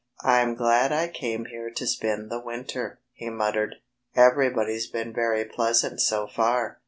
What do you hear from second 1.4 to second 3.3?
here to spend the winter," he